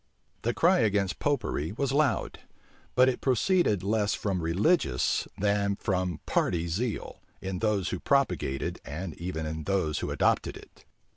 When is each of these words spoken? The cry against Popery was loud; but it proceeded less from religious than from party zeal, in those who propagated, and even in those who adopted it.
The 0.41 0.55
cry 0.55 0.79
against 0.79 1.19
Popery 1.19 1.73
was 1.73 1.91
loud; 1.91 2.39
but 2.95 3.07
it 3.07 3.21
proceeded 3.21 3.83
less 3.83 4.15
from 4.15 4.41
religious 4.41 5.27
than 5.37 5.75
from 5.75 6.21
party 6.25 6.67
zeal, 6.67 7.21
in 7.39 7.59
those 7.59 7.89
who 7.89 7.99
propagated, 7.99 8.81
and 8.83 9.13
even 9.21 9.45
in 9.45 9.65
those 9.65 9.99
who 9.99 10.09
adopted 10.09 10.57
it. 10.57 10.85